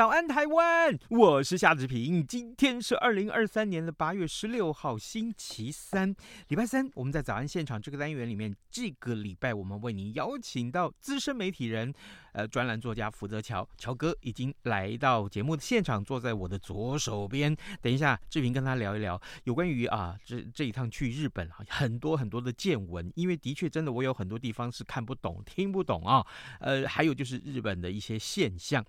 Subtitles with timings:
[0.00, 0.98] 早安，台湾！
[1.10, 2.26] 我是夏志平。
[2.26, 6.16] 今天是二零二三年的八月十六号，星期三，
[6.48, 6.88] 礼拜三。
[6.94, 11.92] 我们在早安现场这个单元里面，这个礼拜我们为您邀请到资深媒体人。
[12.32, 17.54] 呃，专栏作家福泽乔乔哥已经来到节目的现场，坐在我的左手边。
[17.82, 23.12] 等一下，志平跟他聊一聊有关于啊这这一趟去日本啊，很多很多的见闻。
[23.16, 26.24] 因为的确真的，我有很多地方是看不懂、听不懂啊。
[26.60, 28.82] 呃，还有就是日本的一些现象。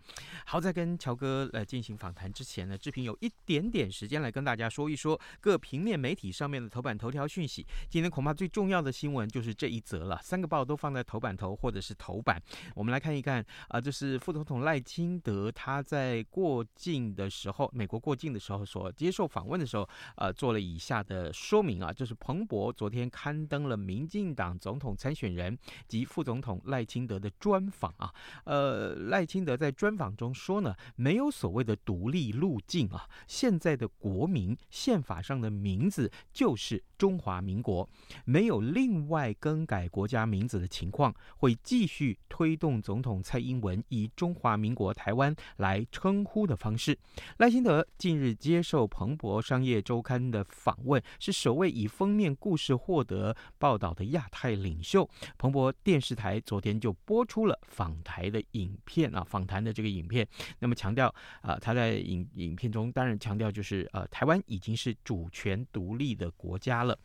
[0.46, 7.66] 好，在跟乔哥来进行访谈之前呢，志平有一点点时间来跟大家说一说各平面媒体上面的头版头条讯息。
[7.90, 12.40] 今天恐怕最重要的新闻就是这一则了，三个报都放在头版头或者是头版。
[12.76, 13.44] 我们来看一看。
[13.68, 37.90] 啊，这是副总统赖清德他在过境的时候，美国过境的时候所接受访问的时候，呃，做了以下的说明啊，就是彭博昨天刊登了民进党总统参选人及副总统赖清德的专访啊，呃，赖清德在专访中说呢，没有所谓的独立路径啊，现在的国民宪法上的名字就是中华民国，
[38.26, 43.22] 没有另外更改国家名字的情况，会继续推动总统。
[43.24, 46.98] 蔡英文以中华民国台湾来称呼的方式。
[47.38, 55.10] 赖清德近日接受彭博商业周刊的访问，是首位以封面故事获得报道的亚太领袖。
[55.38, 60.28] 彭博电视台昨天就播出了访台的影片啊，访谈的这个影片。
[60.60, 66.98] 那么强调啊，他在影影片中当然强调就是呃，台湾已经是主权独立的国家了。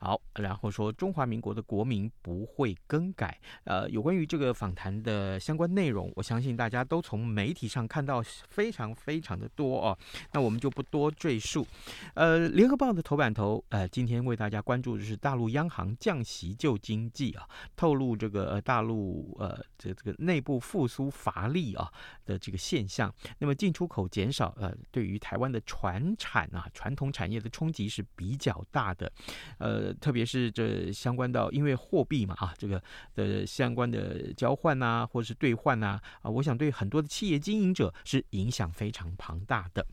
[0.00, 3.38] 好，然后说中华民国的国名不会更改。
[3.64, 5.64] 呃，有关于这个访谈的相关。
[5.74, 9.98] 内容，我相信大家都从媒体上看到非常非常的多哦，
[10.32, 11.66] 那我们就不多赘述。
[12.14, 21.90] 呃，联合报的头版头，呃，今天为大家关注的是大陆央行降息救经济啊，透露这个呃大陆呃这这个内部复苏乏力啊
[22.26, 23.12] 的这个现象。
[23.38, 29.10] 那么进出口减少，呃，对于台湾的传产啊传统产业的冲击是比较大的。
[29.58, 32.80] 呃，特别是这相关到因为货币嘛啊这个
[33.14, 35.54] 的相关的交换啊，或者是兑。
[35.64, 36.28] 换呐啊！
[36.28, 39.86] 我想对很多的企业经营者是影响非常庞大的。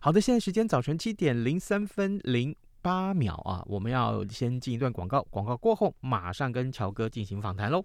[0.00, 7.84] 好的，现在时间早晨七点零三分零八秒啊，我们要先进一段广告，广告过后马上跟乔哥进行访谈喽。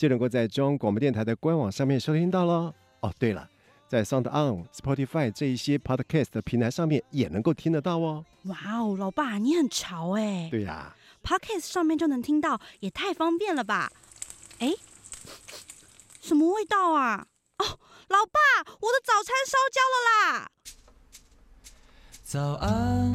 [0.00, 2.72] 就能够在中央广播电台的官网上面收听到喽。
[3.00, 3.46] 哦，对了，
[3.86, 8.24] 在 Sound On、Spotify 这一些 Podcast 的平台上面也能够听得到哦。
[8.44, 10.48] 哇哦，老爸你很潮哎！
[10.50, 13.92] 对呀，Podcast 上面就能听到，也太方便了吧？
[14.60, 14.72] 哎，
[16.18, 17.26] 什么味道啊？
[17.58, 17.78] 哦，
[18.08, 18.40] 老爸，
[18.80, 20.50] 我的早餐烧焦了啦！
[22.22, 23.14] 早安，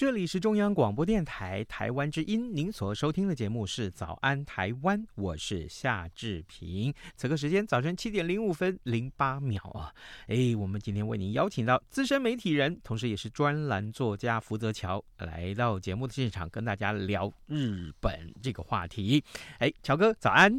[0.00, 6.90] 这里是中央广播电台台湾之音，您所收听的节目是《早安台湾》，我是夏志平。
[7.16, 9.92] 此刻时间早晨七点零五分零八秒啊！
[10.26, 19.22] 哎，我们今天为您邀请到资深媒体人，同时也是专栏作家福泽桥来到节目的现场，跟大家聊日本这个话题。
[19.58, 20.58] 哎，乔哥早安。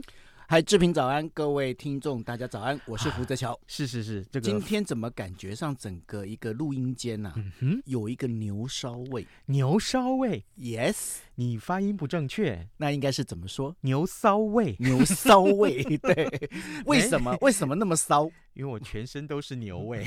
[0.51, 3.57] 嗨，志平早安，各位听众大家早安，我是胡泽乔。
[3.67, 7.33] 是是是，这个今天怎么感觉上整个一个录音间呐，
[7.85, 9.25] 有一个牛烧味？
[9.45, 13.75] 牛烧味？Yes，你发音不正确，那应该是怎么说？
[13.81, 14.75] 牛骚味？
[14.77, 15.81] 牛骚味？
[15.97, 16.49] 对，
[16.85, 17.35] 为什么？
[17.41, 18.29] 为什么那么骚？
[18.53, 20.05] 因为我全身都是牛味，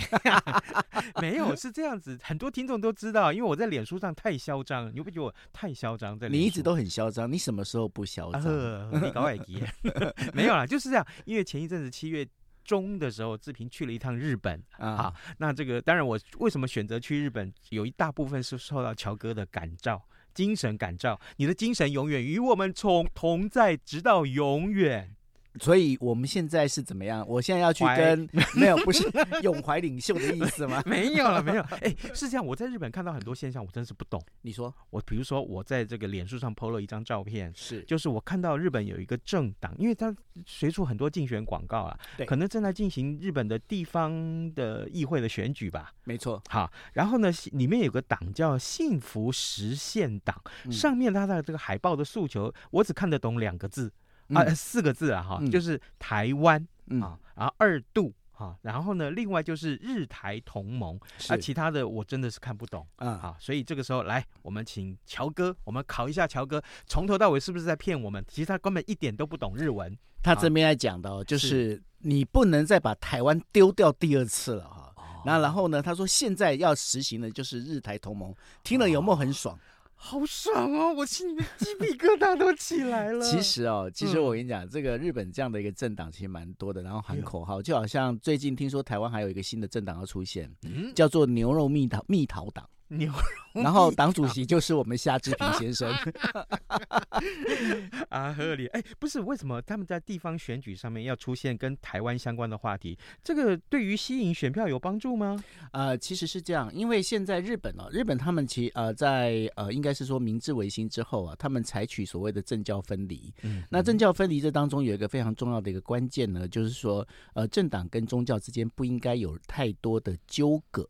[1.20, 6.16] 没有是这样子，很多听众都知道，因为我在脸书上太嚣张，你会不会觉得我太嚣张？
[6.16, 8.42] 在你一直都很嚣张，你什么时候不嚣张？
[10.32, 11.04] 没有啦，就是这样。
[11.24, 12.24] 因为前一阵子七月
[12.62, 15.14] 中的时候，志平去了一趟日本啊好。
[15.38, 17.52] 那这个当然，我为什么选择去日本？
[17.70, 20.00] 有一大部分是受到乔哥的感召，
[20.34, 21.20] 精神感召。
[21.36, 25.14] 你的精神永远与我们从同在，直到永远。
[25.60, 27.24] 所以我们现在是怎么样？
[27.28, 29.08] 我现在要去跟 没有不是
[29.42, 30.82] 永怀领袖的意思吗？
[30.86, 31.62] 没有了，没有。
[31.80, 32.44] 哎，是这样。
[32.44, 34.20] 我在日本看到很多现象，我真是不懂。
[34.42, 40.14] 你说，我比如说我在这个脸书上 PO 了一张照片，是就是我看到日本有一个政党，因为它
[40.46, 45.92] 随处很多竞选广告啊，对，可能正在进行日本的地方的议会的选举吧。
[46.04, 46.42] 没错。
[46.48, 50.34] 好，然后呢，里面有个党叫幸福实现党，
[50.70, 53.92] 上面它的这个海报的诉求，我只看得懂两个字。
[54.32, 56.60] 啊，四个字啊，哈，就是台湾
[57.00, 60.98] 啊，然后二度啊，然后呢，另外就是日台同盟，
[61.28, 68.24] 啊，其他的我真的是看不懂啊，好，所以这个时候来，我们请乔哥，我们考一下乔哥，从头到尾是不是在骗我们？
[68.28, 69.96] 其实他根本一点都不懂日文。
[70.22, 74.90] 他这边在讲的哦，就是你不能再把台湾丢掉第二次了哈。
[75.26, 79.58] 那然后呢，他说现在要实行的就是日台同盟，听了有没有很爽？
[80.06, 80.92] 好爽哦！
[80.92, 83.24] 我心里面鸡皮疙瘩都起来了。
[83.24, 92.68] 其实哦，其实我跟你讲，嗯、这个日本这样的一个政党其实蛮多的，然后喊口号，就好像最近听说台湾还有一个新的政党要出现，嗯、叫做牛肉蜜桃蜜桃党。
[92.96, 93.12] 牛，
[93.52, 95.92] 然后党主席就是我们夏志平先生
[98.08, 98.66] 啊，合理。
[98.68, 102.98] 哎，不是，为什么他们在地方选举上面要出现跟台湾相关的话题？
[103.22, 105.42] 这个对于吸引选票有帮助吗？
[105.72, 113.32] 呃，其实是这样，因为现在日本哦，日本他们其呃在呃应该是说明治维新之后啊，他们采取所谓的政教分离。
[113.42, 120.88] 嗯，那政教分离这当中有一个非常重要的一个关键呢，就是说呃政党跟宗教之间不应该有太多的纠葛。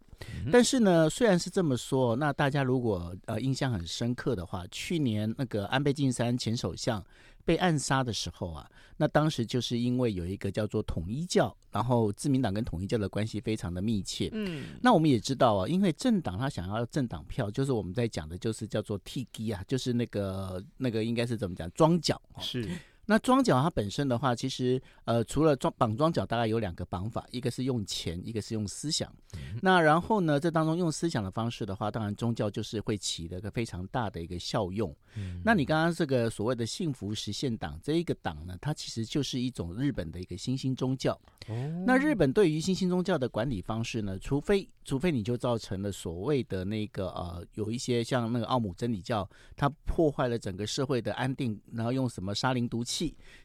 [0.53, 7.03] 但是呢，虽然是这么说，那大家如果呃印象很深刻的话，去年那个安倍晋三前首相
[7.44, 14.31] 被暗杀的时候啊，那当时就是因为有一个叫做统一教，然后自民党跟统一教的关系非常的密切。
[14.32, 22.69] 嗯，那我们也知道啊，因为政党他想要政党票，就是我们在讲的就是叫做 T G 啊，就是那个那个应该是怎么讲装脚是。
[23.06, 29.12] 那装脚它本身的话，其实呃，除了装绑装脚，大概有两个绑法，一个是用钱，一个是用思想。
[29.35, 34.95] 嗯、那然后呢，这当中用思想的方式的话，当然宗教就是会起了一个非常大的一个效用。
[35.17, 41.12] 嗯、那你刚刚这个所谓的幸福实现党这一个党呢，它其实就是一种日本的一个新兴宗教。
[41.49, 52.94] 哦、那日本对于新兴宗教的管理方式呢，除非除非你就造成了所谓的那个呃，有一些像那个奥姆真理教，它破坏了整个社会的安定，然后用什么沙林毒气。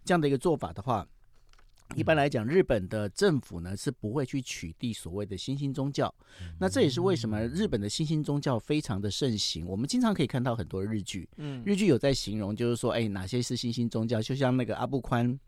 [0.04, 1.08] 这样的一个做法的话，
[1.96, 6.14] 一般来讲，日本的政府呢是不会去取缔所谓的新兴宗教。
[6.60, 9.66] 那这也是为什么日本的新兴宗教非常的盛行。
[9.66, 11.28] 我们经常可以看到很多日剧，
[11.66, 14.22] 日剧有在形容，就是说，哎，哪些是新兴宗教？
[14.22, 15.40] 就像那个阿布宽。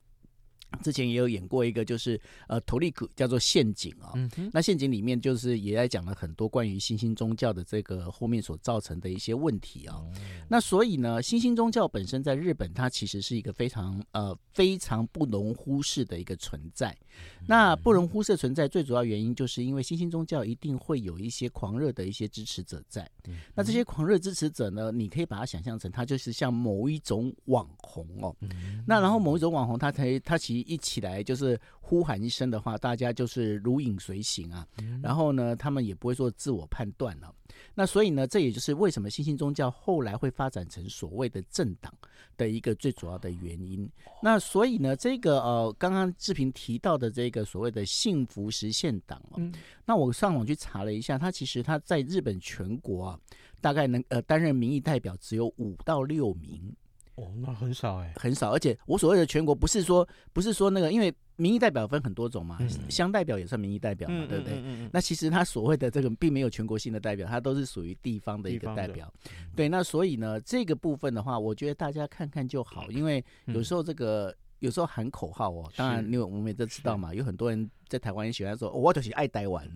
[0.82, 4.12] 之前也有演过一个，就是呃，トリック叫做陷阱啊、哦。
[4.16, 10.10] 嗯、哼那陷阱里面就是也在讲了很多关于新兴宗教的这个后面所造成的一些问题啊、哦。
[10.16, 16.94] 嗯、那所以呢，新兴宗教本身在日本，它其实是一个非常呃非常不容忽视的一个存在。
[17.41, 23.07] 嗯、那不容忽视的存在，最主要原因就是因为新兴宗教一定会有一些狂热的一些支持者在。
[23.27, 28.35] 嗯、那这些狂热支持者呢，你可以把它想象成，他就是像某一种网红哦。
[28.39, 30.61] 嗯、那然后某一种网红他，他才他其实。
[30.71, 34.65] 一起来就是呼喊一声的话，大家就是如影随形啊。
[35.01, 37.33] 然后呢，他们也不会做自我判断了。
[37.73, 41.93] 那所以呢，这也就是为什么新兴宗教后来会发展成所谓的政党
[42.37, 43.89] 的一个最主要的原因。
[44.21, 49.41] 那所以呢，这个呃，刚刚志平提到的这个所谓的幸福实现党哦，
[49.83, 53.19] 那我上网去查了一下，他其实他在日本全国啊，
[53.59, 56.71] 大概能呃担任民意代表只有五到六名。
[57.15, 58.51] 哦，那很少哎，很少。
[58.51, 64.63] 而且我所谓的全国，不是说不是说那个，因为民意代表分很多种嘛，嗯乡代表也算民意代表嘛，对不对？
[64.93, 69.13] 那其实他所谓的这个并没有全国性的代表，他都是属于地方的一个代表。
[69.55, 74.33] 对，那所以呢，这个部分的话，我觉得大家看看就好，因为有时候这个。
[74.61, 79.67] 有时候喊口号哦，当然，因为我们也都知道嘛，有很多人在台湾也喜欢说，哦、我就是爱台湾，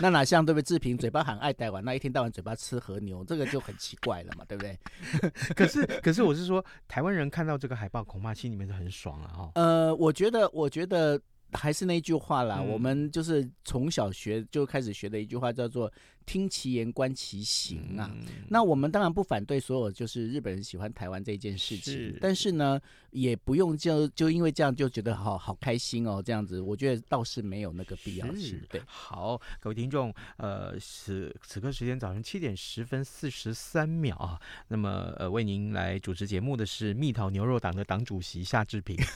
[0.00, 0.64] 那哪像对不对？
[0.64, 4.78] 志平嘴巴喊爱台湾，那一天到晚嘴巴吃和牛，这个就很奇怪了嘛，对不对？
[5.56, 9.28] 可是，可是我是说，台湾人看到这个海报，恐怕心里面是很爽啊！
[9.28, 11.20] 哈， 呃，我觉得，我觉得。
[11.52, 15.90] 还是那句话啦，嗯、我们就是从小学就开始学的一句话，叫做
[16.26, 18.10] “听其言，观其行”啊。
[18.12, 22.78] 嗯、那我们当然不反对所有就是日本人喜欢台湾这件事情，是但是呢，
[23.12, 28.40] 也不用就就因为这样就觉得好好开心哦，这样子，我觉得倒是没有那个必要性。
[28.40, 34.40] 是对，好，各位听众，呃，此此刻时间早上七点十分四十三秒啊。
[34.68, 38.96] 那么，呃，为您来主持节目的是蜜桃牛肉党的党主席夏志平。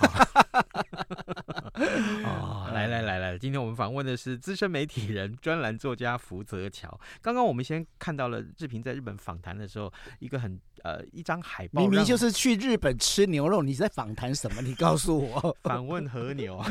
[2.25, 7.00] 哦，来来来来，今天我们访问的是资深媒体人、专栏作家福泽乔。
[7.21, 14.63] 刚刚我们先看到了志平在日本访谈的时候，一个很呃一张海报，明明就是去日本吃牛肉，你在访谈什么？
[14.63, 16.63] 你告诉我， 访问和牛，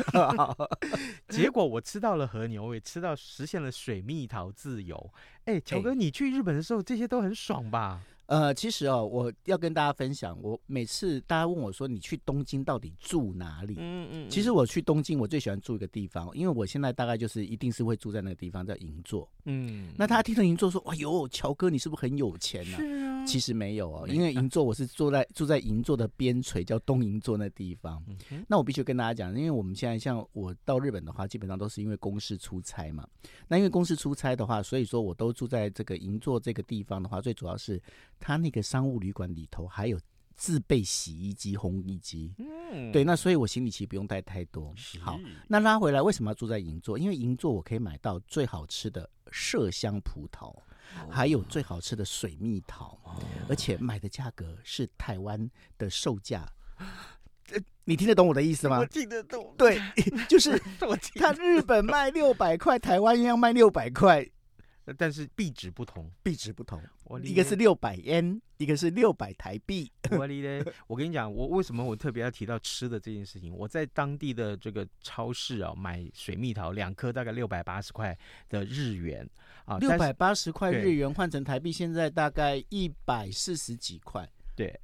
[1.28, 5.12] 结果我吃到了和牛，我也吃到实现了水蜜桃自由。
[5.44, 8.00] 哎，乔哥，你去日本的时候，这些都很爽吧？
[8.30, 13.74] 呃，其实哦，我要跟大家分享，我每次大家问我说，你去东京到底住哪里？
[13.76, 19.28] 嗯嗯，其实我去东京，我最喜欢住一个地方，因为我现在大概就是一定是会住在那个地方，叫银座。
[19.46, 22.76] 嗯，那他听到银座说，哎呦，乔哥，你是不是很有钱呢？
[22.76, 28.00] 是啊，其实没有哦，因为银座我是住在住在银座的边陲，叫东银座那地方。
[28.46, 33.04] 那我必须跟大家讲，因为我们现在像我到日本的话，基本上都是因为公事出差嘛。
[33.48, 37.82] 那因为公事出差的话，所以说我都住在这个银座这个地方的话，最主要是。
[38.20, 39.98] 他那个商务旅馆里头还有
[40.36, 44.72] 自备洗衣机、烘衣机，嗯，对，那所以我行李其实不用带太多。
[45.00, 46.98] 好，那拉回来为什么要住在银座？
[46.98, 53.16] 因为银座我可以买到最好吃的麝香葡萄，哦、还有最好吃的水蜜桃，哦、
[53.48, 56.46] 而且买的价格是台湾的售价。
[57.52, 58.78] 呃，你听得懂我的意思吗？
[58.78, 59.54] 我听得懂。
[59.58, 59.78] 对，
[60.28, 60.58] 就是
[61.16, 64.26] 他日本卖六百块，台湾一样卖六百块。
[64.96, 66.82] 但是币值不同，币值不同，
[67.22, 69.90] 一个是六百 n，一个是六百台币。
[70.10, 70.42] 我 哩
[70.86, 73.54] 我跟你讲，我为什么我特别要提到吃的这件事情？
[73.54, 78.16] 我在当地的这个超市啊，买水蜜桃两颗大概六百八十块
[78.48, 79.28] 的日元
[79.64, 84.28] 啊，六百八十块日元换成台币，现在大概一百四十几块。
[84.56, 84.78] 对。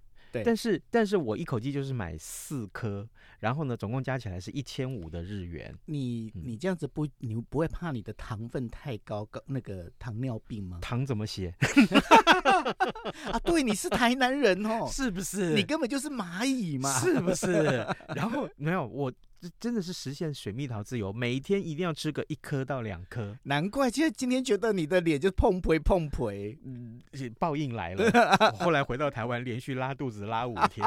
[0.45, 3.09] 但是，但是我一口气就是买四颗，
[3.41, 5.75] 然后呢，总共加起来是一千五的日元。
[5.87, 10.79] 你你这样子不，你不会怕你的糖分太高，高那个糖尿病吗？
[10.81, 11.55] 糖怎么写？
[13.31, 15.55] 啊，对，你是台南人哦，是不是？
[15.55, 17.87] 你根本就是蚂蚁嘛，是不是？
[18.15, 19.13] 然后没有我。
[19.41, 23.37] 这真的是实现水蜜桃自由，每一天一定要吃个一颗到两颗。
[23.43, 27.01] 难怪今天今天觉得你的脸就碰皮碰皮，嗯，
[27.39, 28.11] 报应来了。
[28.59, 30.87] 后来回到台湾，连续拉肚子拉五天。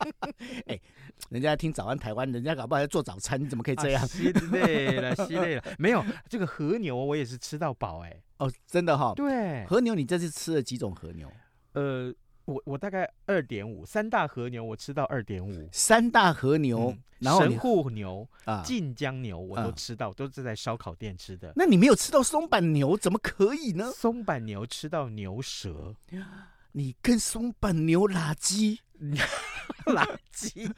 [0.66, 0.78] 哎，
[1.30, 4.06] 人家听早安台湾，人家搞不好在做早餐，你怎么可以这样？
[4.06, 5.64] 吸累了，吸累了。
[5.78, 8.22] 没有这个和牛，我也是吃到饱哎。
[8.36, 9.14] 哦，真的哈。
[9.16, 11.32] 对，和牛，你这次吃了几种和牛？
[11.72, 12.14] 呃。
[12.48, 21.52] 我我大概二点五，三大和牛我吃到二点五，三大和牛，嗯、然后神户牛啊，近江牛我都吃到，啊、都是在烧烤店吃的。
[21.54, 23.92] 那你没有吃到松板牛，怎么可以呢？
[23.92, 25.94] 松板牛吃到牛舌，
[26.72, 28.78] 你跟松板牛垃圾，
[29.84, 30.72] 垃圾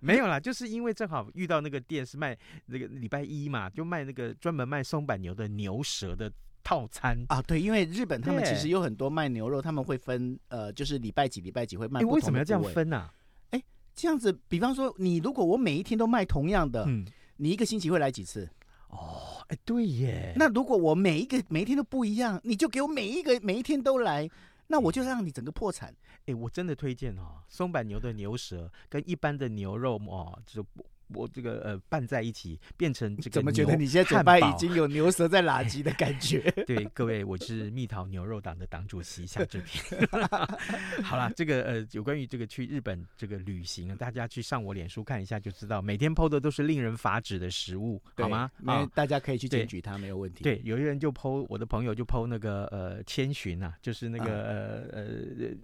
[0.00, 6.32] 没有啦，就是因为正好遇到那个店是卖那个礼拜一嘛，就卖那个专门卖松板牛的牛舌的。
[6.64, 12.14] 套餐啊，对，因为日本他们其实有很多卖牛肉，他们会分呃，就是礼拜几礼拜几会卖不同的。
[12.14, 13.10] 为什么要这样分呢？
[13.50, 13.62] 哎，
[13.94, 17.04] 这样子，比方说你如果我每一天都卖同样的，嗯，
[17.36, 18.48] 你一个星期会来几次？
[18.88, 20.32] 哦，哎，对耶。
[20.36, 24.28] 那如果我每一个每一天都不一样，你就给我每一个每一天都来，
[24.66, 25.94] 那我就让你整个破产。
[26.26, 30.84] 哎，我真的推荐哦，松板牛的牛舌跟一般的牛肉哦，就不。
[31.14, 36.40] 我这个呃拌在一起变成这个，怎么觉得你现在嘴巴已经有牛舌在拉圾的感觉？
[36.66, 39.82] 对，各位，我是蜜桃牛肉党的党主席夏志平。
[41.02, 48.50] 好了，这个呃有关于这个去日本这个旅行，大家去上我脸书看一下就知道，每天 PO 的都是令人发指的食物，好吗？
[48.58, 50.42] 那大家可以去检举他，没有问题。
[50.44, 55.04] 对，有一人就 PO，我的朋友就 PO 那个呃千寻啊，就是那个呃呃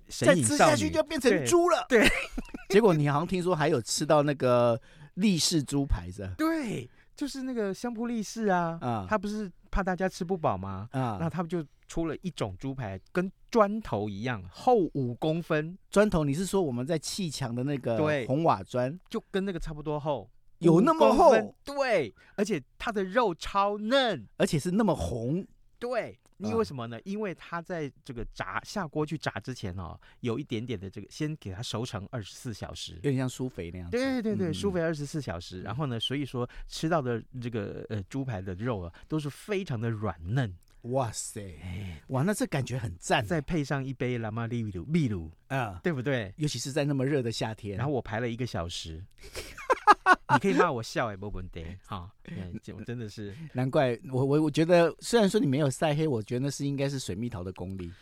[0.09, 1.87] 神隐少女，再吃下去就变成猪了。
[1.89, 2.09] 对，
[2.69, 4.81] 结果你好像听说还有吃到那个。
[5.19, 6.29] 立式猪排是？
[6.37, 10.89] 对，就是那个香扑力士啊，啊，他不是怕大家吃不饱吗？
[10.93, 15.77] 啊，那他们就出了一种猪排，跟砖头一样厚五公分。
[15.91, 20.29] 砖头，你是说我们在砌墙的那个红瓦砖，就跟那个差不多厚。
[20.59, 25.47] 有那么5公分厚，对，而且它的肉超嫩，而且是那么红。
[25.79, 26.19] 对。
[26.39, 26.99] 因嗯为什么呢？
[27.05, 33.01] 因为它在这个炸下锅去炸之前哦，有一点点的这个，先给它熟成二十四小时有。
[33.01, 33.97] 点像苏肥那样子。
[33.97, 35.63] 对对对，嗯舒肥二十四小时。
[35.63, 40.57] 然后呢，所以说吃到的这个呃猪排的肉啊，都是非常的软嫩。
[40.83, 41.59] 哇塞，
[42.09, 43.25] 哇，那这感觉很赞。
[43.25, 46.33] 再配上一杯拉玛利秘鲁秘鲁，啊，对不对？
[46.37, 47.77] 尤其是在那么热的夏天。
[47.77, 49.05] 然后我排了一个小时，
[50.33, 52.11] 你可以骂我笑哎，没问题哈。
[52.23, 57.93] 对， 我真的是难怪我我我觉得，虽然说你没有晒黑，我觉得那是应该是水蜜桃的功力。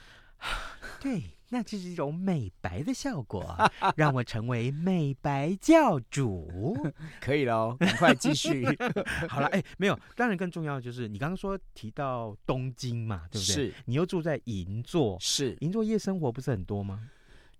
[1.00, 3.56] 对，那这是一种美白的效果，
[3.94, 6.76] 让我成为美白教主。
[7.20, 8.66] 可以了，赶快继续。
[9.28, 13.54] 好了，哎，没有，当然更重要的就是你刚刚说提到东京嘛，对不对？
[13.54, 17.08] 是，你又住在银座，是银座夜生活不是很多吗？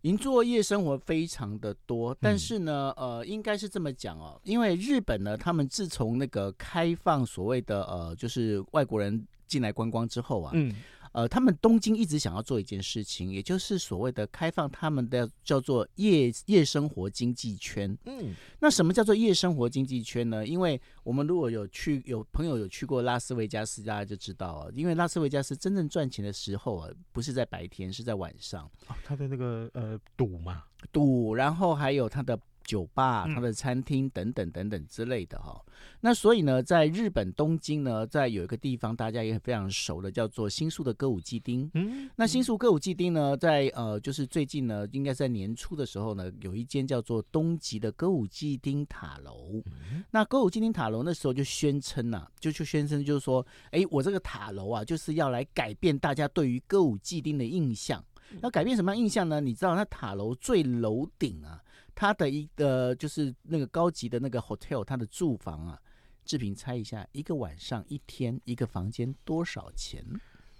[0.03, 10.75] 银座夜生活非常的多，但是呢，呃，应该是这么讲哦，因为日本呢，他们自从那个开放所谓的呃，就是外国人进来观光之后啊，嗯。
[11.17, 17.97] 呃，他们东京一直想要做一件事情，也就是所谓的开放他们的叫做夜夜生活经济圈。
[18.05, 20.47] 嗯，那什么叫做夜生活经济圈呢？
[20.47, 28.71] 因为我们如果有去有朋友有去过拉斯维加斯，大家就知道啊，因为拉斯维加斯真正赚钱的时候啊，不是在白天，是在晚上。
[28.87, 32.39] 哦，他的那个呃赌嘛，赌，然后还有他的。
[32.67, 35.65] 酒吧、它的餐厅等等等等之类的哈、哦，
[36.01, 41.71] 那所以呢，在日本东京呢，在有一个地方大家也非常熟的，叫做新宿的歌舞伎町。
[41.75, 49.63] 嗯，那新宿歌舞伎町呢，在呃，就是最近呢，应该在年初的时候呢，有一间叫做东极的歌舞伎町塔楼。
[49.67, 58.05] 嗯、那歌舞伎町塔楼那时候就宣称呐、啊，就去宣称就是说，哎，我这个塔楼啊，就是要来改变大家对于歌舞伎町的印象。
[58.43, 59.41] 要改变什么样印象呢？
[59.41, 61.63] 你知道，那塔楼最楼顶啊。
[61.97, 65.81] 它的一个就是那个高级的那个 hotel，他的住房啊，
[66.27, 70.05] 志平猜一下，一个晚上一天一个房间多少钱？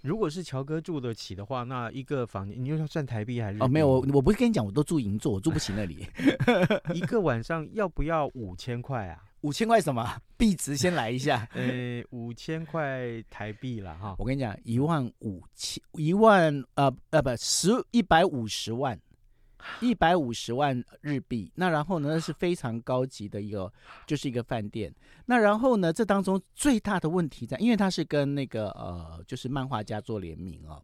[0.01, 3.61] 如果是乔哥住得起的话，那一个房间你又要算台币还是？
[3.61, 6.07] 哦，没有，我我不是跟你讲，我都住银座，我住不起那里。
[6.95, 9.23] 一个晚上要不要五千块啊？
[9.41, 10.19] 五千块什么？
[10.37, 11.47] 币值先来一下。
[11.53, 14.15] 呃，五千块台币了哈。
[14.17, 18.99] 我跟你讲，一万五千，一万呃呃不十一百五十万。
[19.79, 23.71] 一百五十万日币，那然后呢，那是非常高级的一个，
[24.05, 24.93] 就是一个饭店。
[25.25, 30.81] 那然后呢，这当中最大的问题在，因为它是跟那个呃，就是漫画家做联名哦。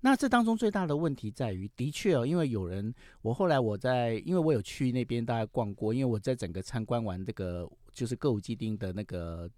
[0.00, 9.50] 那这当中最大的问题在于，的确哦，因为有人，我后来我在，因为我有去那边大概逛过，因为我在整个参观完这个就是歌舞伎町的那个。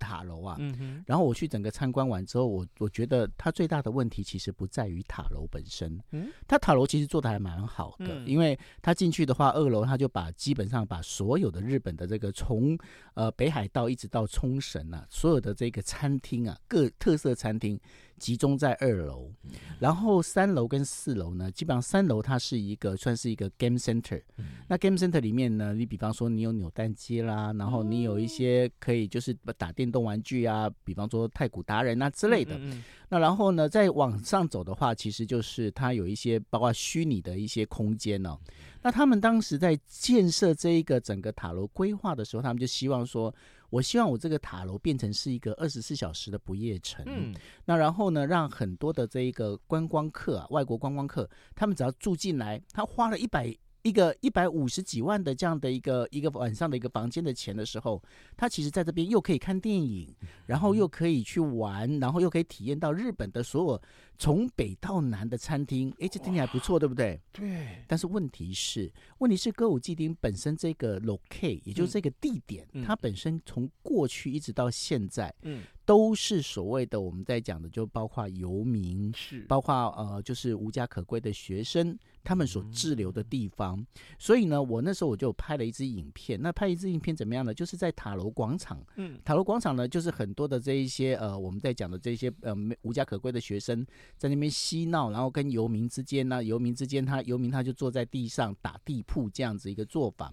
[0.00, 12.76] 塔楼啊，嗯哼，然后我去整个参观完之后，我我觉得它最大的问题其实不在于塔楼本身，嗯，它塔楼其实做的还蛮好的，嗯、因为它进去的话，二楼它就把基本上把所有的日本的这个从
[13.14, 17.78] 呃北海道一直到冲绳啊，所有的这个餐厅啊，各特色餐厅。
[18.20, 19.32] 集中在二楼，
[19.80, 24.22] 然后三楼跟四楼呢，基本上三楼它是一个算是一个 game center。
[24.68, 32.60] 那 game center 里面呢，你比方说你有扭蛋机啦，然后你有一些可以就是打电动玩具啊，比方说太古达人啊之类的。
[33.08, 38.38] 那然后呢，再往上走的话，其实就是它有一些包括虚拟的一些空间哦。
[38.82, 43.34] 那他们当时在建设这一个整个塔楼规划的时候，他们就希望说。
[43.70, 47.04] 我希望我这个塔楼变成是一个二十四小时的不夜城。
[47.06, 58.02] 嗯，那然后呢，让很多的这一个观光客啊，外国观光客，他们只要住进来，他花了一百一个一百五十几万的这样的一个一个晚上的一个房间的钱的时候，
[58.36, 63.82] 他其实在这边又可以看电影，然后又可以去玩，然后又可以体验到日本的所有
[64.20, 65.90] 从北到南的餐厅。
[65.98, 67.18] 哎，这听起来不错，对不对？
[67.32, 67.82] 对。
[67.88, 75.62] 但是问题是，问题是歌舞伎町本身这个 locate，也就是这个地点，嗯、它本身从过去一直到现在，嗯。
[75.86, 83.76] 都是所谓的我们在讲的，就包括游民，是包括呃，就是无家可归的学生，他们所滞留的地方。
[83.76, 86.40] 嗯、所以呢，我那时候我就拍了一支影片。
[86.40, 87.52] 那拍一支影片怎么样呢？
[87.52, 93.84] 就是在塔楼广场，嗯，塔楼广场呢，就是很多的这一些呃，我们在讲的这些呃无家可归的学生
[94.16, 100.32] 在那边嬉闹，然后跟游民之间呢，游民之间他游民他就坐在地上打地铺这样子一个做法。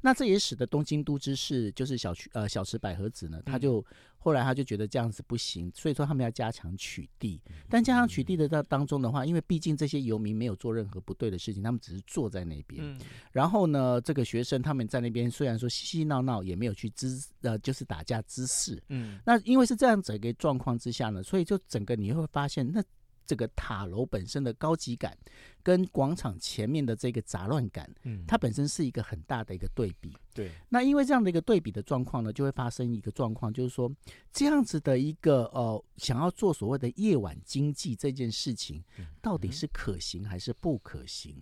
[0.00, 3.82] 那这也使得东京都知事就是小区呃小池百合子呢，他就
[4.18, 7.40] 后来他就觉得这样子不行，所以说他们要加强取缔。
[7.70, 12.96] 但加强取缔的当当中的话，因为毕竟这些游民没有做任何不对的事情，他们只是坐在那边。
[13.32, 18.80] 然后呢，这个学生他们在那边虽然说嬉嬉闹闹，也没有去滋呃就是打架滋事。
[18.90, 19.18] 嗯。
[19.24, 22.84] 那因为是这样子一个状况之下呢，所以就整个你会发现那。
[23.26, 25.16] 这个塔楼本身的高级感，
[25.64, 30.16] 跟广场前面的这个杂乱感，嗯，它本身是一个很大的一个对比。
[30.34, 33.90] 对，那因为这样的一个对比的状况呢，就会发生一个状况，就是说
[34.32, 38.82] 这样子的一个呃，想要做所谓的夜晚经济这件事情，
[39.22, 41.34] 到底是可行还是不可行？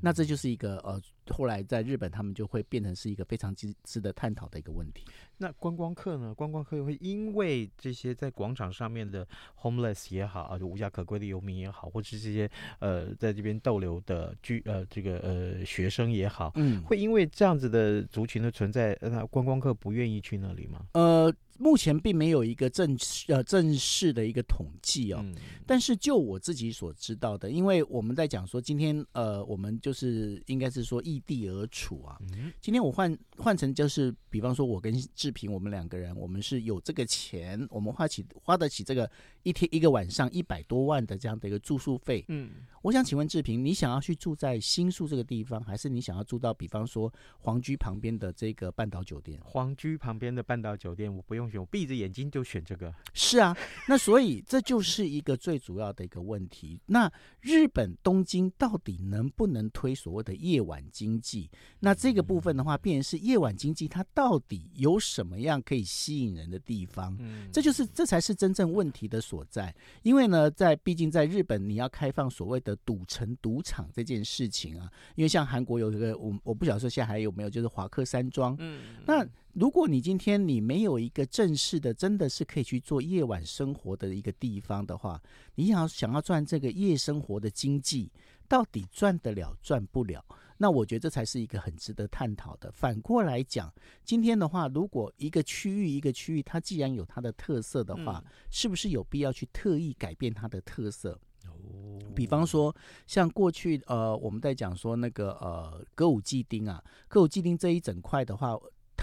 [0.00, 5.04] 那这就是一个呃，后来在日本他们就会变成是一个非常值值得探讨的一个问题。
[5.38, 6.32] 那观光客呢？
[6.32, 9.26] 观光客会因为这些在广场上面的
[9.60, 20.86] homeless 也好啊，就无家可归的游民也好，或者是这些呃在这边逗留的居呃这个呃学生也好，嗯，会因为这样子的族群的存在，那观光客不愿意去那里吗？
[20.92, 21.34] 呃。
[21.58, 25.34] 目前并没有一个正式呃正式的一个统计哦，嗯、
[25.66, 39.10] 但是就我自己所知道的，因为我们在讲说今天呃我们就是应该是说异地而处啊，嗯、今天我换换成就是比方说我跟志平我们两个人，我们是有这个钱，我们花起花得起这个
[39.42, 42.50] 一天一个晚上一百多万的这样的一个住宿费，嗯，
[42.82, 49.40] 我想请问志平，你想要去住在新宿这个地方，还是你想要住到比方说皇居旁边的这个半岛酒店？
[49.42, 51.45] 皇居旁边的半岛酒店，我不用。
[51.58, 53.56] 我闭着眼睛就选这个，是啊，
[53.88, 56.80] 那所以这就是一个最主要的一个问题。
[56.86, 61.50] 那日本东京到底能不能推所谓的夜晚经济？
[61.80, 67.16] 那这个部分的话，变成是夜晚经济它到底有什么样可以吸引人的地方？
[67.20, 69.74] 嗯，这就是这才是真正问题的所在。
[70.02, 79.26] 因为呢，在毕竟在日本，你要开放所谓的赌城、赌场这件事情啊，因为像韩国有一个我我不晓得说现在还有没有，就是华克山庄，嗯，那。
[79.56, 85.18] 如果你今天你没有一个正式的，真的是可以去做夜晚生活的一个地方的话，
[85.54, 88.12] 你想要想要赚这个夜生活的经济，
[88.46, 90.22] 到底赚得了赚不了？
[90.58, 92.70] 那我觉得这才是一个很值得探讨的。
[92.70, 93.72] 反过来讲，
[94.04, 101.18] 今天的话，如果一个区域一个区域，它既然有它的特色的话，嗯、是不是有必要去特意改变它的特色？
[101.46, 102.74] 哦，比方说
[103.06, 108.54] 像过去呃，我们在讲说那个呃歌舞伎町啊，歌舞伎町这一整块的话。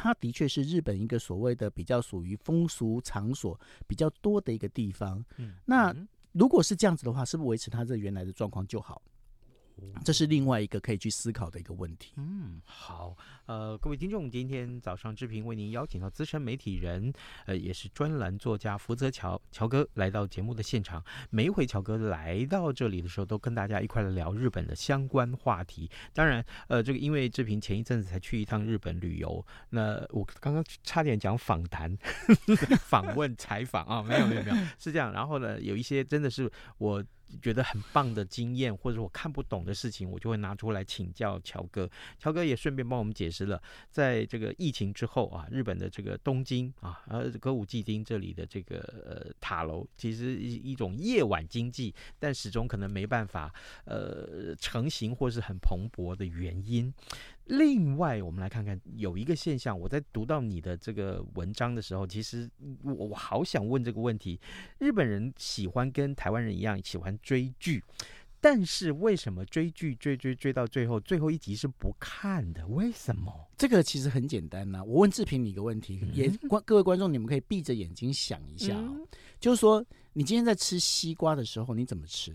[0.03, 5.23] 它的确是日本一个所谓的比较属于风俗场所比较多的一个地方。
[5.37, 5.95] 嗯，那
[6.33, 9.01] 如果是这样子的话，是不是维持它这原来的状况就好？
[10.03, 12.13] 这是另外一个可以去思考的一个问题。
[12.17, 17.11] 嗯，好，呃，各位听众，今天早上志平为您邀请到资深媒体人，
[17.45, 21.03] 呃，也是专栏作家福泽乔乔哥来到节目的现场。
[21.29, 25.89] 每一回乔哥来到这里的时候，都跟大家一块来聊日本的相关话题。
[26.13, 31.95] 当然，呃，这个因为志平前一阵子才去一趟日本旅游，那我刚刚差点讲访谈、
[32.79, 35.11] 访问、采访啊，没有没有没有，是这样。
[35.11, 37.03] 然后呢，有一些真的是我。
[37.41, 41.89] 觉得很棒的经验，或者我看不懂的事情，我就会拿出来请教乔哥。
[42.19, 53.53] 乔哥也顺便帮我们解释了，在这个疫情之后啊，日本的这个东京啊，呃，歌舞伎町这里的这个呃塔楼，其实一一种夜晚经济，但始终可能没办法
[53.85, 56.93] 呃成型或是很蓬勃的原因。
[57.45, 62.49] 另外，我们来看看有一个现象，我在读到你的这个文章的时候，其实
[62.83, 64.39] 我我好想问这个问题：
[64.79, 67.83] 日本人喜欢跟台湾人一样喜欢追剧，
[68.39, 72.65] 但是为什么追剧追追追到最后，最后一集是不看的？
[72.67, 73.33] 为什么？
[73.57, 74.83] 这个其实很简单呐、啊。
[74.85, 79.07] 我问志平你一个问题，也观各位观众，你们可以闭着眼睛想一下、哦嗯、
[79.39, 82.33] 就是说，你今天在吃西瓜的时候，你怎么吃？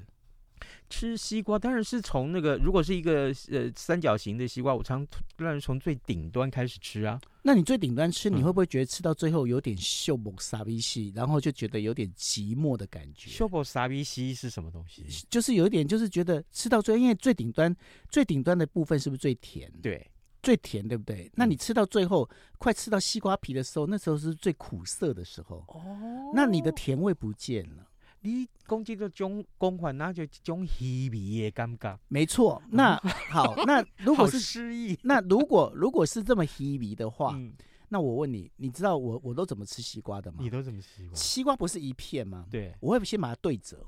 [0.90, 7.20] 吃西瓜当然是从那个，如果是一个呃三角形的西瓜，我常让人从最顶端开始吃啊。
[7.42, 13.31] 那你最顶端吃，你会不会觉得吃到最后有点秀博沙比西，然后就觉得有点寂寞的感觉？
[13.31, 15.05] 秀博沙比西是什么东西？
[15.31, 17.74] 就是有一点，就是觉得吃到最后，因为最顶端
[18.11, 19.72] 最顶端的部分是不是最甜？
[19.83, 20.07] 对，
[20.42, 21.31] 最甜，对不对？
[21.35, 25.64] 那你吃到最后，快吃到西瓜皮的时候，那时候是最苦涩的时候。
[25.68, 27.87] 哦，那你的甜味不见了。
[28.20, 31.98] 你讲这个种讲法，那就一种稀微的感觉。
[32.09, 32.96] 没错，那
[33.31, 37.52] 好， 那如果是失忆，那如果如果是这么稀微的话，嗯，
[37.88, 40.38] 那我问你，你知道我我都怎么吃西瓜的吗？
[40.40, 41.14] 你都怎么吃西瓜？
[41.14, 42.46] 西瓜不是一片吗？
[42.50, 43.87] 对，我会先把它对折，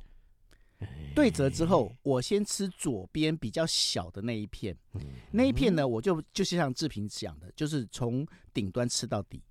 [1.15, 5.01] 对折之后，我先吃左边比较小的那一片，嗯，
[5.33, 9.43] 那一片呢，我就就是像志平讲的，就是从顶端吃到底。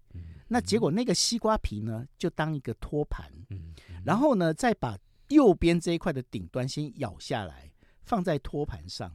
[0.52, 3.72] 那结果那个西瓜皮呢，就当一个托盘，嗯，
[4.06, 4.98] 然后呢，再把
[5.30, 7.72] 右边这一块的顶端先咬下来，
[8.04, 9.12] 放在托盘上，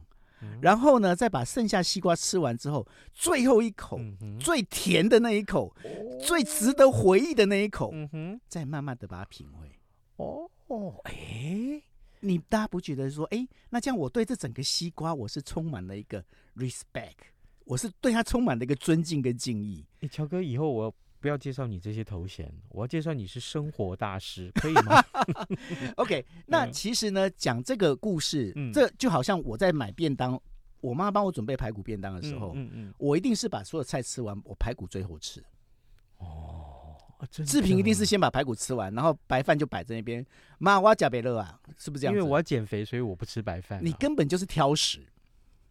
[0.61, 3.99] 然后呢，再把剩下西瓜吃完之后，最后一口
[4.39, 5.75] 最甜的那一口，
[6.25, 7.93] 最值得回忆的那一口，
[8.47, 9.79] 再慢慢的把它品味。
[10.17, 11.81] 哦哦，哎，
[12.21, 16.23] 你大家不觉得说，哎，那这样我对这整个西瓜我是充满了一个
[16.55, 17.33] respect，
[17.65, 19.85] 我是对它充满了一个尊敬跟敬意。
[19.99, 20.95] 哎，乔哥，以后我。
[21.25, 25.03] 不要介绍你这些头衔，我要介绍你是生活大师，可以吗？
[25.97, 30.39] OK， 那其实呢，讲这个故事，嗯、这就好像我在买便当，
[30.81, 35.43] 我妈帮我准备排骨便当的时候，嗯嗯，嗯我一定是把所有菜吃完，我排骨最后吃。
[36.19, 36.95] 哦，
[37.43, 40.23] 志平一定是先把排骨吃完，然后白饭就摆在那边。
[40.59, 42.15] 妈，我要加贝乐啊，是不是这样？
[42.15, 43.81] 因为我要减肥，所以我不吃白饭、啊。
[43.83, 44.99] 你根本就是挑食。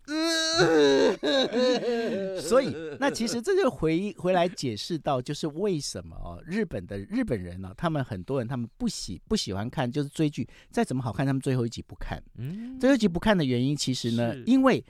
[2.41, 12.23] 所以，那其实这就回回来解释到，就是为什么哦，日本的日本人呢、哦，他们很多人他们不喜不喜欢看，就是追剧再怎么好看，他们最后一集不看。
[12.37, 14.85] 嗯，最后一集不看的原因，其实呢，因为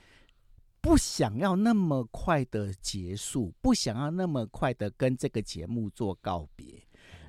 [0.81, 6.74] 不想要那么快的结束，不想要那么快的跟这个节目做告别。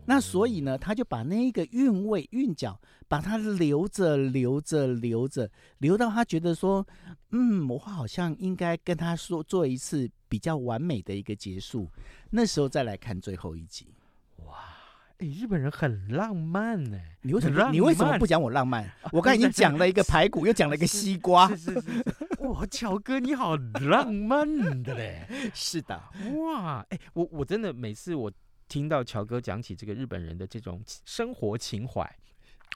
[0.07, 6.85] 那所以呢，他就把那个韵味韵脚，把它留着，留着，留着，留到他觉得说，
[7.31, 11.89] 嗯，我好像应该跟他说做一次比较完美的一个结束。
[12.29, 13.87] 那时候再来看最后一集。
[14.45, 14.59] 哇，
[15.17, 16.99] 哎，日本人很浪漫呢。
[17.21, 18.87] 你为什么你为什么不讲我浪漫？
[19.11, 21.47] 我刚才已经讲了一个排骨，又讲了一个西瓜。
[21.49, 22.43] 是是是，是。
[22.43, 25.27] 哇，乔哥你好浪漫的嘞。
[25.55, 25.99] 是的。
[26.35, 28.31] 哇，哎，我我真的每次我。
[28.67, 32.17] 听到乔哥讲起这个日本人的这种生活情怀，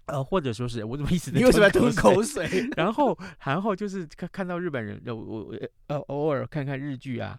[0.06, 1.32] 呃，或者说是我怎么意思？
[1.32, 2.70] 你为什么要吞口水？
[2.78, 5.56] 然后，然后就是看看到日本人，我我
[5.88, 7.38] 呃偶尔看看日剧啊，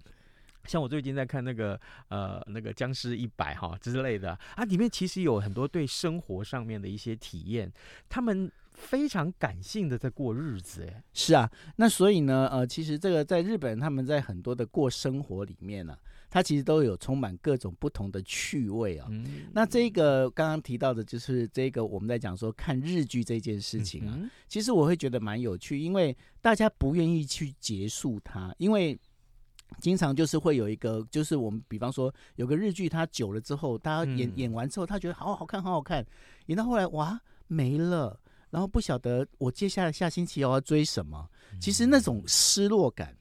[0.65, 7.73] 像我最近在看那个呃那个僵尸一百哈之类的啊，里面其实有很多对生活上面的一些体验，
[8.09, 15.99] 他们非常感性的在过日子，哎，是啊，那所以呢，呃，其实这个在日本，他们在很多的过生活里面呢、啊。
[16.33, 19.11] 它其实都有充满各种不同的趣味啊、哦。
[19.11, 24.14] 嗯、那这个刚刚提到的，就是这个我们在讲说看日剧这件事情啊。
[24.16, 28.97] 嗯、其实我会觉得蛮有趣，因为大家不愿意去结束它，因为
[29.81, 36.07] 经常就是会有一个，就是我们比方说有个日剧，它久了之后，大家演、嗯、演完之后，他觉得好好看，好好看，
[36.47, 38.16] 演到后来哇没了，
[38.51, 41.29] 然后不晓得我接下来下星期要要追什么。
[41.61, 43.17] 其实那种失落感。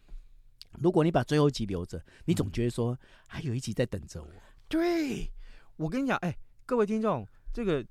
[0.80, 4.28] 如果你把最后一集留着，你总觉得说还有一集在等着我。
[4.28, 5.30] 嗯、对，
[5.78, 7.84] 我跟你讲，哎，各位听众，这个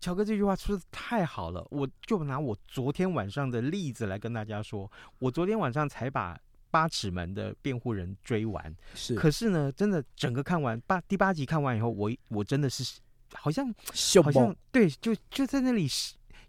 [0.00, 1.64] 乔哥这句话说的太好了。
[1.70, 6.38] 我就拿我昨天晚上的例子来跟大家说，我昨天晚上才把
[6.70, 9.14] 八尺门的辩护人追完，是。
[9.14, 12.98] 可是呢，真的整个看完八第八集看完以后，我我真的是
[13.32, 13.72] 好像
[14.22, 15.88] 好像对，就就在那里。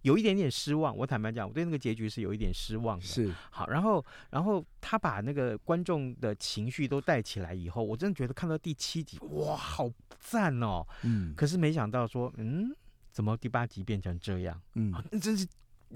[0.06, 3.04] 有一点点失望，我坦白讲，我对那个结局是有一点失望的。
[3.04, 9.90] 是好，然后，然后他把那个观众的情绪都带起来以后，我真的觉得看到第七集，哇，好
[10.20, 10.86] 赞哦。
[11.02, 11.34] 嗯。
[11.36, 12.72] 可是没想到说，嗯，
[13.12, 14.62] 怎么第八集变成这样？
[14.76, 15.48] 嗯，真是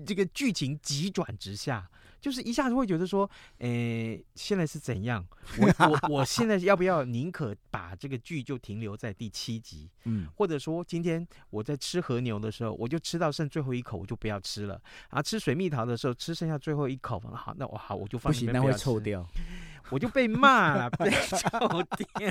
[0.04, 1.88] 这个剧情急转直下。
[2.22, 3.30] 就是一下子会觉得说，
[3.60, 5.26] 诶、欸，现在是怎样？
[5.60, 9.90] 我我我现在要不要宁可把这个剧就停留在第七集？
[10.06, 14.82] 嗯，或者说今天我在吃和牛的时候，我就吃到剩最后一口，我就不要吃了。
[15.10, 19.26] 啊，吃水蜜桃的时候，吃剩下最后一口，好，那我好，我就放心，那会臭掉，
[19.90, 22.30] 我就被骂了，被臭掉。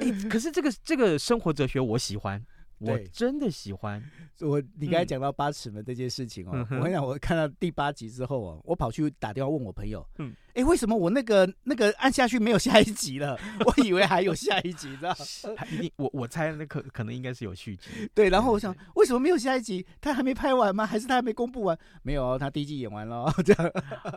[0.00, 2.44] 欸，可是这个这个生活哲学我喜欢。
[2.80, 4.02] 我真的喜欢
[4.40, 4.60] 我。
[4.78, 10.34] 你刚才讲到八尺门这件事情哦，嗯、我跟你讲，我看到第八集之后哦，我跑去打电话问我朋友，嗯。
[10.54, 13.38] 哎，为什么我那个那个按下去没有下一集了？
[13.64, 15.16] 我以为还有下一集，知道？
[15.70, 18.10] 一定，我我猜那可可能应该是有续集。
[18.14, 19.86] 对，然后我想，为什么没有下一集？
[20.00, 20.86] 他还没拍完吗？
[20.86, 21.78] 还是他还没公布完？
[22.02, 23.32] 没有，他第一季演完了。
[23.44, 23.72] 这样。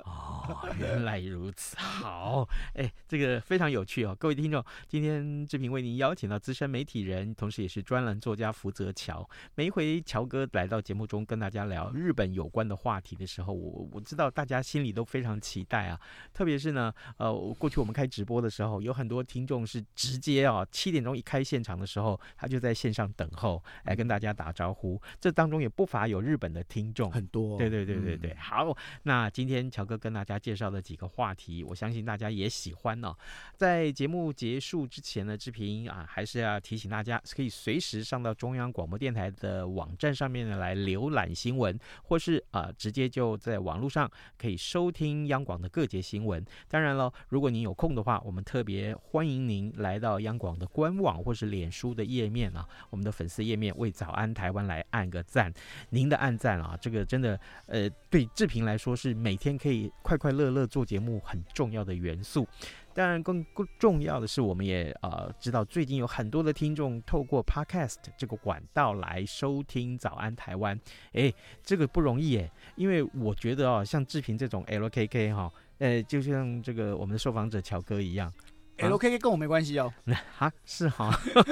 [0.05, 1.75] 哦，原来如此。
[1.77, 9.27] 好，哎，这个非常有趣哦，各位听众，今天志平为您邀请到资深媒体人，同时也是专栏作家福泽乔。
[9.55, 15.99] 每一回乔哥来到节目中跟大家聊日本有关的话题的时候，我我知道大家心里都非常期待啊。
[16.33, 24.99] 特别是呢，呃，过去我们开直播的时候，有很多听众是直接啊，七点钟一开现场的时候，他就在线上等候来跟大家打招呼。
[25.21, 27.57] 这当中也不乏有日本的听众，很多。
[27.57, 28.31] 对对对对对。
[28.31, 33.17] 嗯、好，那今天乔哥跟大家介绍的几个话题，我相信大家也喜欢呢、哦。
[33.55, 46.22] 在节目结束之前呢，志平啊，还是要提醒大家，可以随时上到中央广播电台的网站上面呢来浏览新闻，或是啊直接就在网络上可以收听央广的各节新闻。
[46.23, 55.53] 文当然了，如果您有空的话，我们特别欢迎您来到央广的官网或是脸书的页面啊，我们的粉丝页面为早安台湾来按个赞。
[55.89, 62.47] 您的按赞啊，这个真的呃，对志平来说是每天可以快快乐乐做节目很重要的元素。
[62.95, 70.79] 当然，更更重要的是，我们也呃知道最近有很多的听众透过 Podcast 这个管道来收听早安台湾。
[71.13, 71.33] 哎，
[71.63, 75.51] 这个不容易哎，因为我觉得哦，像志平这种 LKK 哈。
[75.83, 78.31] 呃，就像这个我们的受访者乔哥一样
[78.77, 79.93] ，LKK 跟我没关系哦。
[80.37, 81.07] 啊，是哈，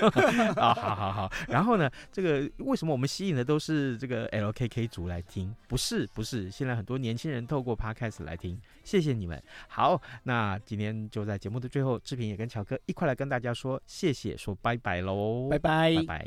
[0.56, 1.32] 啊，好好好。
[1.50, 5.54] 然后呢，这个为什么我们吸引的都是这个 LKK 族来听？
[5.68, 9.44] 不是，不是，现在很多年轻人透过 Podcast 来听，谢谢你们。
[9.68, 16.26] 好，那今天就在节目的最后，志平也跟乔哥一块来跟大家说谢谢，说拜拜喽，拜拜，拜拜。